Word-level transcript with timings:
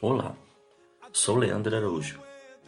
Olá, 0.00 0.36
sou 1.12 1.34
Leandro 1.34 1.74
Araújo 1.74 2.20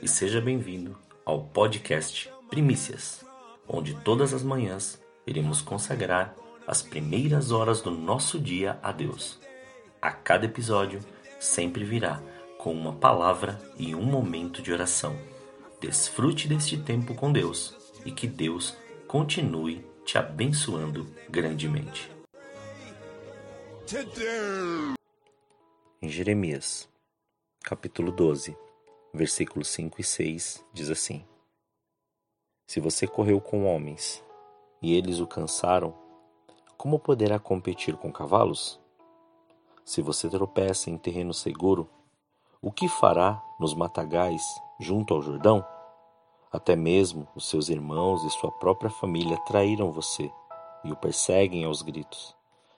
e 0.03 0.09
seja 0.09 0.41
bem-vindo 0.41 0.99
ao 1.25 1.45
podcast 1.45 2.29
Primícias, 2.49 3.25
onde 3.69 3.95
todas 3.95 4.35
as 4.35 4.43
manhãs 4.43 5.01
iremos 5.25 5.63
consagrar 5.63 6.35
as 6.67 6.83
primeiras 6.83 7.53
horas 7.53 7.81
do 7.81 7.93
nosso 7.93 8.37
dia 8.37 8.81
a 8.83 8.91
Deus. 8.91 9.39
A 10.03 10.11
cada 10.11 10.47
episódio 10.47 10.99
sempre 11.39 11.85
virá 11.85 12.21
com 12.59 12.73
uma 12.73 12.95
palavra 12.95 13.61
e 13.79 13.95
um 13.95 14.03
momento 14.03 14.61
de 14.61 14.73
oração. 14.73 15.17
Desfrute 15.81 16.49
deste 16.49 16.79
tempo 16.79 17.15
com 17.15 17.31
Deus 17.31 17.77
e 18.05 18.11
que 18.11 18.27
Deus 18.27 18.77
continue 19.07 19.87
te 20.05 20.19
abençoando 20.19 21.07
grandemente. 21.29 22.11
Em 26.03 26.09
Jeremias, 26.09 26.90
capítulo 27.63 28.11
12, 28.11 28.57
versículos 29.13 29.69
5 29.69 30.01
e 30.01 30.05
6, 30.05 30.65
diz 30.73 30.91
assim: 30.91 31.25
Se 32.67 32.81
você 32.81 33.07
correu 33.07 33.41
com 33.41 33.67
homens 33.67 34.25
e 34.83 34.95
eles 34.97 35.21
o 35.21 35.27
cansaram, 35.27 35.95
como 36.77 36.99
poderá 36.99 37.39
competir 37.39 37.97
com 37.97 38.11
cavalos? 38.11 38.81
Se 39.85 40.01
você 40.01 40.29
tropeça 40.29 40.91
em 40.91 40.97
terreno 40.97 41.35
seguro, 41.35 41.89
o 42.63 42.73
que 42.73 42.89
fará 42.89 43.43
nos 43.59 43.75
matagais 43.75 44.43
junto 44.81 45.15
ao 45.15 45.23
Jordão? 45.23 45.65
Até 46.51 46.75
mesmo 46.75 47.29
os 47.37 47.49
seus 47.49 47.69
irmãos 47.69 48.25
e 48.25 48.31
sua 48.31 48.51
própria 48.51 48.91
família 48.91 49.37
traíram 49.45 49.93
você 49.93 50.33
e 50.83 50.91
o 50.91 50.97
perseguem 50.97 51.65
aos 51.65 51.83
gritos. 51.83 52.35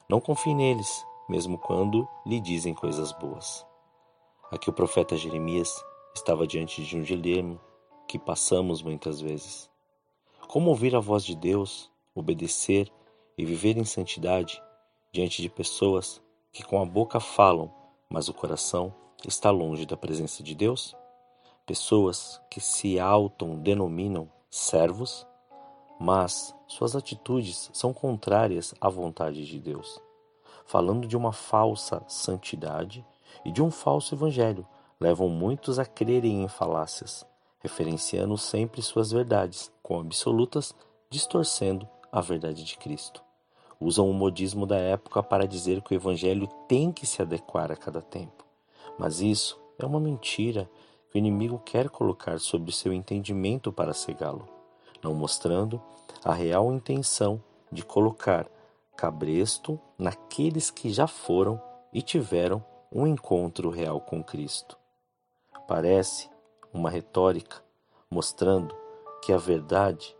Não 0.08 0.20
confie 0.20 0.54
neles, 0.54 1.06
mesmo 1.28 1.56
quando 1.56 2.06
lhe 2.26 2.40
dizem 2.40 2.74
coisas 2.74 3.12
boas. 3.12 3.71
Aqui 4.52 4.68
o 4.68 4.72
profeta 4.72 5.16
Jeremias 5.16 5.82
estava 6.14 6.46
diante 6.46 6.84
de 6.84 6.94
um 6.94 7.00
dilema 7.00 7.58
que 8.06 8.18
passamos 8.18 8.82
muitas 8.82 9.18
vezes. 9.18 9.70
Como 10.46 10.68
ouvir 10.68 10.94
a 10.94 11.00
voz 11.00 11.24
de 11.24 11.34
Deus, 11.34 11.90
obedecer 12.14 12.92
e 13.38 13.46
viver 13.46 13.78
em 13.78 13.84
santidade 13.86 14.62
diante 15.10 15.40
de 15.40 15.48
pessoas 15.48 16.20
que 16.52 16.62
com 16.62 16.82
a 16.82 16.84
boca 16.84 17.18
falam, 17.18 17.72
mas 18.10 18.28
o 18.28 18.34
coração 18.34 18.94
está 19.26 19.50
longe 19.50 19.86
da 19.86 19.96
presença 19.96 20.42
de 20.42 20.54
Deus? 20.54 20.94
Pessoas 21.64 22.38
que 22.50 22.60
se 22.60 23.00
auto-denominam 23.00 24.30
servos, 24.50 25.26
mas 25.98 26.54
suas 26.66 26.94
atitudes 26.94 27.70
são 27.72 27.94
contrárias 27.94 28.74
à 28.78 28.90
vontade 28.90 29.46
de 29.46 29.58
Deus, 29.58 29.98
falando 30.66 31.08
de 31.08 31.16
uma 31.16 31.32
falsa 31.32 32.04
santidade 32.06 33.02
e 33.44 33.50
de 33.50 33.62
um 33.62 33.70
falso 33.70 34.14
evangelho, 34.14 34.66
levam 35.00 35.28
muitos 35.28 35.78
a 35.78 35.84
crerem 35.84 36.42
em 36.42 36.48
falácias, 36.48 37.26
referenciando 37.60 38.36
sempre 38.38 38.82
suas 38.82 39.10
verdades 39.10 39.72
como 39.82 40.00
absolutas, 40.00 40.74
distorcendo 41.10 41.88
a 42.10 42.20
verdade 42.20 42.64
de 42.64 42.76
Cristo. 42.76 43.22
Usam 43.80 44.08
o 44.08 44.14
modismo 44.14 44.64
da 44.64 44.76
época 44.76 45.22
para 45.22 45.46
dizer 45.46 45.82
que 45.82 45.92
o 45.92 45.96
evangelho 45.96 46.46
tem 46.68 46.92
que 46.92 47.04
se 47.04 47.20
adequar 47.20 47.72
a 47.72 47.76
cada 47.76 48.00
tempo. 48.00 48.44
Mas 48.98 49.20
isso 49.20 49.60
é 49.78 49.84
uma 49.84 49.98
mentira 49.98 50.70
que 51.10 51.16
o 51.16 51.18
inimigo 51.18 51.58
quer 51.58 51.90
colocar 51.90 52.38
sobre 52.38 52.70
seu 52.70 52.92
entendimento 52.92 53.72
para 53.72 53.92
cegá-lo, 53.92 54.48
não 55.02 55.14
mostrando 55.14 55.82
a 56.24 56.32
real 56.32 56.72
intenção 56.72 57.42
de 57.70 57.84
colocar 57.84 58.48
cabresto 58.96 59.80
naqueles 59.98 60.70
que 60.70 60.90
já 60.90 61.06
foram 61.06 61.60
e 61.92 62.00
tiveram 62.00 62.64
um 62.94 63.06
encontro 63.06 63.70
real 63.70 64.00
com 64.00 64.22
Cristo. 64.22 64.76
Parece 65.66 66.28
uma 66.72 66.90
retórica 66.90 67.62
mostrando 68.10 68.74
que 69.22 69.32
a 69.32 69.38
verdade 69.38 70.14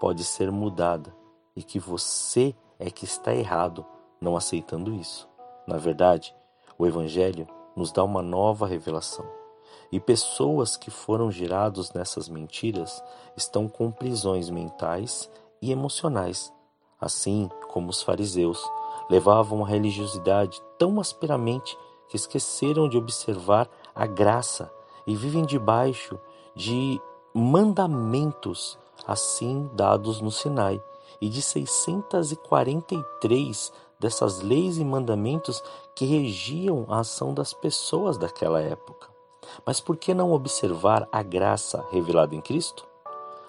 pode 0.00 0.24
ser 0.24 0.50
mudada 0.50 1.14
e 1.54 1.62
que 1.62 1.78
você 1.78 2.54
é 2.78 2.90
que 2.90 3.04
está 3.04 3.32
errado 3.32 3.86
não 4.20 4.36
aceitando 4.36 4.92
isso. 4.92 5.28
Na 5.66 5.76
verdade, 5.76 6.34
o 6.76 6.86
Evangelho 6.86 7.46
nos 7.76 7.92
dá 7.92 8.02
uma 8.02 8.22
nova 8.22 8.66
revelação. 8.66 9.24
E 9.92 10.00
pessoas 10.00 10.76
que 10.76 10.90
foram 10.90 11.30
girados 11.30 11.92
nessas 11.92 12.28
mentiras 12.28 13.02
estão 13.36 13.68
com 13.68 13.90
prisões 13.90 14.50
mentais 14.50 15.30
e 15.62 15.70
emocionais, 15.70 16.52
assim 17.00 17.48
como 17.68 17.90
os 17.90 18.02
fariseus 18.02 18.60
levavam 19.08 19.64
a 19.64 19.68
religiosidade 19.68 20.60
tão 20.78 21.00
asperamente 21.00 21.76
que 22.10 22.16
esqueceram 22.16 22.88
de 22.88 22.98
observar 22.98 23.70
a 23.94 24.04
graça 24.04 24.70
e 25.06 25.16
vivem 25.16 25.46
debaixo 25.46 26.18
de 26.54 27.00
mandamentos 27.32 28.78
assim 29.06 29.70
dados 29.72 30.20
no 30.20 30.30
Sinai 30.30 30.82
e 31.20 31.28
de 31.28 31.40
643 31.40 33.72
dessas 33.98 34.40
leis 34.40 34.78
e 34.78 34.84
mandamentos 34.84 35.62
que 35.94 36.04
regiam 36.04 36.84
a 36.88 36.98
ação 37.00 37.32
das 37.32 37.52
pessoas 37.52 38.18
daquela 38.18 38.60
época. 38.60 39.08
Mas 39.64 39.80
por 39.80 39.96
que 39.96 40.12
não 40.12 40.32
observar 40.32 41.08
a 41.12 41.22
graça 41.22 41.86
revelada 41.90 42.34
em 42.34 42.40
Cristo? 42.40 42.84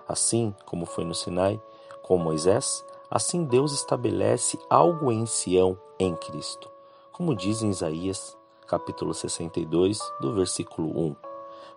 Assim 0.08 0.54
como 0.66 0.86
foi 0.86 1.06
no 1.06 1.16
Sinai, 1.16 1.60
com 2.04 2.18
Moisés, 2.18 2.86
assim 3.10 3.46
Deus 3.46 3.72
estabelece 3.72 4.60
algo 4.70 5.12
em 5.12 5.26
Sião 5.26 5.78
em 5.98 6.16
Cristo. 6.16 6.70
Como 7.12 7.36
diz 7.36 7.62
em 7.62 7.70
Isaías, 7.70 8.38
capítulo 8.72 9.14
62, 9.14 10.00
do 10.22 10.34
versículo 10.34 10.98
1. 10.98 11.16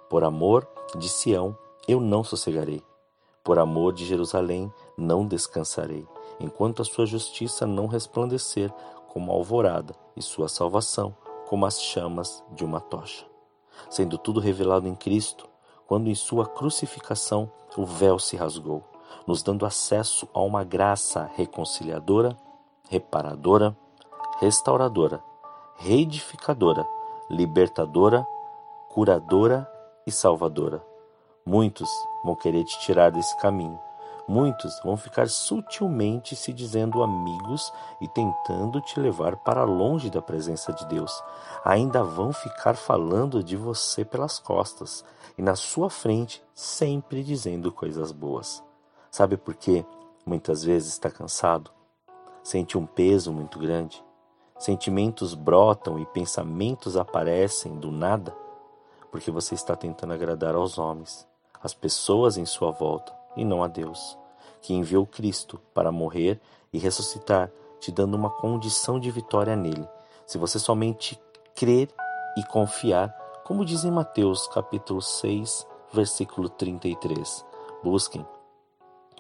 Por 0.09 0.23
amor 0.23 0.65
de 0.97 1.09
Sião, 1.09 1.59
eu 1.89 1.99
não 1.99 2.23
sossegarei. 2.23 2.85
Por 3.43 3.59
amor 3.59 3.93
de 3.93 4.05
Jerusalém, 4.05 4.73
não 4.97 5.27
descansarei 5.27 6.07
enquanto 6.39 6.83
a 6.83 6.85
sua 6.85 7.05
justiça 7.05 7.67
não 7.67 7.89
resplandecer 7.89 8.73
como 9.09 9.33
a 9.33 9.35
alvorada 9.35 9.93
e 10.17 10.23
sua 10.23 10.47
salvação 10.47 11.17
como 11.49 11.67
as 11.67 11.83
chamas 11.83 12.45
de 12.53 12.65
uma 12.65 12.81
tocha. 12.81 13.27
Sendo 13.91 14.17
tudo 14.17 14.39
revelado 14.39 14.87
em 14.87 14.95
Cristo, 14.95 15.49
quando 15.89 16.09
em 16.09 16.15
sua 16.15 16.47
crucificação 16.47 17.51
o 17.77 17.85
véu 17.85 18.21
se 18.21 18.37
rasgou, 18.37 18.85
nos 19.27 19.43
dando 19.43 19.67
acesso 19.67 20.29
a 20.33 20.41
uma 20.41 20.63
graça 20.63 21.29
reconciliadora, 21.35 22.37
reparadora, 22.89 23.77
restauradora, 24.39 25.21
reedificadora, 25.77 26.87
libertadora, 27.31 28.27
curadora 28.89 29.71
e 30.07 30.13
salvadora. 30.13 30.85
Muitos 31.45 31.91
vão 32.25 32.35
querer 32.35 32.65
te 32.65 32.79
tirar 32.81 33.11
desse 33.11 33.37
caminho, 33.39 33.79
Muitos 34.27 34.81
vão 34.83 34.97
ficar 34.97 35.29
sutilmente 35.29 36.35
se 36.35 36.51
dizendo 36.51 37.03
amigos 37.03 37.71
e 38.01 38.09
tentando 38.09 38.81
te 38.81 38.99
levar 38.99 39.37
para 39.37 39.65
longe 39.65 40.09
da 40.09 40.23
presença 40.23 40.73
de 40.73 40.87
Deus. 40.87 41.23
Ainda 41.63 42.03
vão 42.03 42.33
ficar 42.33 42.75
falando 42.75 43.43
de 43.43 43.55
você 43.55 44.03
pelas 44.03 44.39
costas 44.39 45.05
e 45.37 45.43
na 45.43 45.55
sua 45.55 45.91
frente, 45.91 46.43
sempre 46.55 47.23
dizendo 47.23 47.71
coisas 47.71 48.13
boas. 48.13 48.65
Sabe 49.11 49.37
por 49.37 49.55
quê? 49.55 49.85
Muitas 50.25 50.65
vezes 50.65 50.93
está 50.93 51.11
cansado, 51.11 51.71
sente 52.43 52.79
um 52.79 52.87
peso 52.87 53.31
muito 53.31 53.59
grande, 53.59 54.03
sentimentos 54.59 55.35
brotam 55.35 55.99
e 55.99 56.07
pensamentos 56.07 56.97
aparecem 56.97 57.77
do 57.77 57.91
nada, 57.91 58.35
porque 59.11 59.31
você 59.31 59.55
está 59.55 59.77
tentando 59.77 60.13
agradar 60.13 60.55
aos 60.55 60.79
homens, 60.79 61.27
às 61.63 61.75
pessoas 61.75 62.37
em 62.37 62.45
sua 62.45 62.71
volta 62.71 63.15
e 63.37 63.45
não 63.45 63.63
a 63.63 63.69
Deus, 63.69 64.19
que 64.61 64.75
enviou 64.75 65.07
Cristo 65.07 65.61
para 65.73 65.93
morrer 65.93 66.41
e 66.73 66.79
ressuscitar, 66.79 67.51
te 67.81 67.93
dando 67.93 68.15
uma 68.15 68.31
condição 68.31 68.99
de 68.99 69.11
vitória 69.11 69.55
nele. 69.55 69.87
Se 70.27 70.39
você 70.39 70.59
somente 70.59 71.21
crer 71.55 71.89
e 72.37 72.43
confiar, 72.45 73.11
como 73.45 73.65
diz 73.65 73.85
em 73.85 73.91
Mateus 73.91 74.47
capítulo 74.49 75.03
6, 75.03 75.67
versículo 75.93 76.49
33. 76.49 77.45
Busquem, 77.83 78.27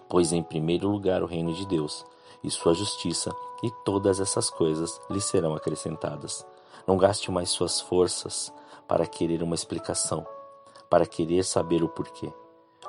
pois 0.08 0.32
em 0.32 0.42
primeiro 0.42 0.88
lugar 0.88 1.22
o 1.22 1.26
reino 1.26 1.52
de 1.52 1.66
Deus 1.66 2.04
e 2.44 2.50
sua 2.50 2.74
justiça, 2.74 3.34
e 3.62 3.70
todas 3.84 4.20
essas 4.20 4.50
coisas 4.50 5.00
lhe 5.10 5.20
serão 5.20 5.54
acrescentadas. 5.54 6.46
Não 6.86 6.96
gaste 6.96 7.30
mais 7.30 7.50
suas 7.50 7.80
forças 7.80 8.52
para 8.86 9.06
querer 9.06 9.42
uma 9.42 9.54
explicação, 9.54 10.26
para 10.88 11.06
querer 11.06 11.42
saber 11.44 11.82
o 11.82 11.88
porquê 11.88 12.32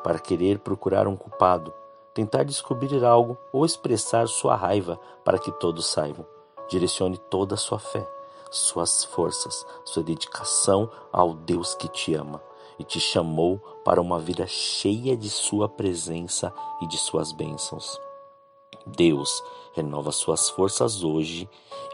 para 0.06 0.20
querer 0.20 0.60
procurar 0.60 1.08
um 1.08 1.16
culpado, 1.16 1.74
tentar 2.14 2.44
descobrir 2.44 3.04
algo 3.04 3.36
ou 3.52 3.66
expressar 3.66 4.28
sua 4.28 4.56
raiva 4.56 5.00
para 5.24 5.40
que 5.40 5.52
todos 5.52 5.88
saibam. 5.88 6.24
Direcione 6.70 7.18
toda 7.18 7.56
a 7.56 7.58
sua 7.58 7.80
fé, 7.80 8.08
suas 8.52 9.04
forças, 9.04 9.66
sua 9.84 10.04
dedicação 10.04 10.92
ao 11.12 11.34
Deus 11.34 11.74
que 11.74 11.88
te 11.88 12.14
ama 12.14 12.40
e 12.78 12.84
te 12.84 13.00
chamou 13.00 13.58
para 13.84 14.00
uma 14.00 14.20
vida 14.20 14.46
cheia 14.46 15.18
de 15.18 15.28
sua 15.28 15.68
presença 15.68 16.54
e 16.84 16.88
de 16.88 17.00
suas 17.00 17.32
bênçãos. 17.32 18.00
Deus 18.86 19.44
renova 19.74 20.12
suas 20.12 20.50
forças 20.50 21.04
hoje 21.04 21.50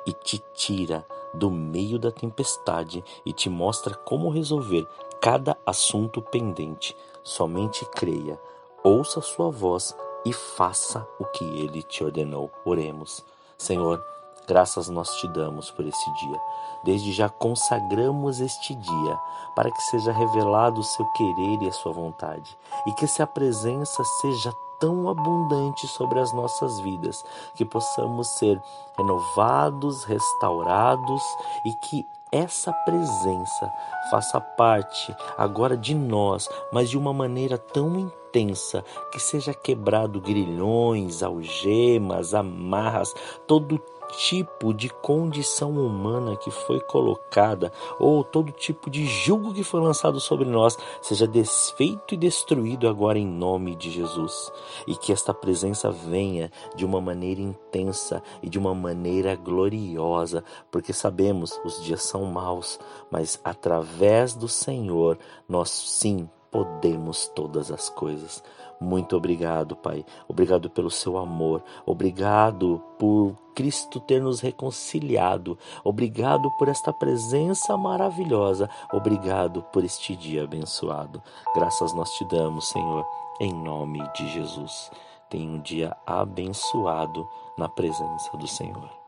e 0.05 0.13
te 0.13 0.41
tira 0.53 1.05
do 1.33 1.49
meio 1.49 1.97
da 1.97 2.11
tempestade 2.11 3.03
e 3.25 3.31
te 3.31 3.49
mostra 3.49 3.95
como 3.95 4.29
resolver 4.29 4.87
cada 5.21 5.57
assunto 5.65 6.21
pendente. 6.21 6.95
Somente 7.23 7.85
creia, 7.85 8.39
ouça 8.83 9.21
sua 9.21 9.49
voz 9.49 9.95
e 10.25 10.33
faça 10.33 11.07
o 11.19 11.25
que 11.25 11.43
ele 11.43 11.81
te 11.81 12.03
ordenou. 12.03 12.51
Oremos. 12.65 13.23
Senhor, 13.57 14.03
graças 14.51 14.89
nós 14.89 15.09
te 15.15 15.29
damos 15.29 15.71
por 15.71 15.85
esse 15.85 16.13
dia. 16.15 16.41
Desde 16.83 17.13
já 17.13 17.29
consagramos 17.29 18.41
este 18.41 18.75
dia 18.75 19.19
para 19.55 19.71
que 19.71 19.81
seja 19.83 20.11
revelado 20.11 20.81
o 20.81 20.83
seu 20.83 21.05
querer 21.13 21.61
e 21.61 21.69
a 21.69 21.71
sua 21.71 21.93
vontade, 21.93 22.57
e 22.85 22.91
que 22.91 23.05
essa 23.05 23.25
presença 23.25 24.03
seja 24.19 24.51
tão 24.77 25.07
abundante 25.07 25.87
sobre 25.87 26.19
as 26.19 26.33
nossas 26.33 26.81
vidas, 26.81 27.23
que 27.55 27.63
possamos 27.63 28.27
ser 28.39 28.61
renovados, 28.97 30.03
restaurados 30.03 31.23
e 31.65 31.71
que 31.85 32.05
essa 32.29 32.73
presença 32.73 33.71
faça 34.09 34.41
parte 34.41 35.15
agora 35.37 35.77
de 35.77 35.95
nós, 35.95 36.49
mas 36.73 36.89
de 36.89 36.97
uma 36.97 37.13
maneira 37.13 37.57
tão 37.57 37.97
intensa 37.97 38.83
que 39.13 39.19
seja 39.19 39.53
quebrado 39.53 40.19
grilhões, 40.19 41.23
algemas, 41.23 42.33
amarras, 42.33 43.13
todo 43.47 43.81
tipo 44.17 44.73
de 44.73 44.89
condição 44.89 45.71
humana 45.71 46.35
que 46.35 46.51
foi 46.51 46.79
colocada, 46.79 47.71
ou 47.99 48.23
todo 48.23 48.51
tipo 48.51 48.89
de 48.89 49.05
julgo 49.05 49.53
que 49.53 49.63
foi 49.63 49.81
lançado 49.81 50.19
sobre 50.19 50.45
nós, 50.45 50.77
seja 51.01 51.27
desfeito 51.27 52.13
e 52.13 52.17
destruído 52.17 52.87
agora 52.87 53.17
em 53.17 53.25
nome 53.25 53.75
de 53.75 53.89
Jesus. 53.89 54.51
E 54.87 54.95
que 54.95 55.11
esta 55.11 55.33
presença 55.33 55.91
venha 55.91 56.51
de 56.75 56.85
uma 56.85 57.01
maneira 57.01 57.41
intensa 57.41 58.21
e 58.41 58.49
de 58.49 58.59
uma 58.59 58.73
maneira 58.73 59.35
gloriosa, 59.35 60.43
porque 60.69 60.93
sabemos 60.93 61.59
os 61.63 61.83
dias 61.83 62.03
são 62.03 62.25
maus, 62.25 62.79
mas 63.09 63.39
através 63.43 64.35
do 64.35 64.47
Senhor 64.47 65.17
nós 65.47 65.69
sim 65.69 66.29
podemos 66.51 67.27
todas 67.29 67.71
as 67.71 67.89
coisas. 67.89 68.43
Muito 68.79 69.15
obrigado, 69.15 69.75
Pai. 69.75 70.05
Obrigado 70.27 70.69
pelo 70.69 70.89
seu 70.89 71.17
amor. 71.17 71.63
Obrigado 71.85 72.81
por 72.99 73.35
Cristo 73.55 73.99
ter 73.99 74.21
nos 74.21 74.39
reconciliado. 74.39 75.57
Obrigado 75.83 76.49
por 76.57 76.67
esta 76.67 76.91
presença 76.91 77.77
maravilhosa. 77.77 78.69
Obrigado 78.91 79.63
por 79.71 79.83
este 79.83 80.15
dia 80.15 80.43
abençoado. 80.43 81.21
Graças 81.55 81.93
nós 81.93 82.09
te 82.11 82.25
damos, 82.25 82.67
Senhor, 82.69 83.05
em 83.39 83.53
nome 83.53 84.01
de 84.15 84.27
Jesus. 84.29 84.91
Tenha 85.29 85.49
um 85.49 85.61
dia 85.61 85.95
abençoado 86.05 87.25
na 87.57 87.69
presença 87.69 88.35
do 88.35 88.47
Senhor. 88.47 89.00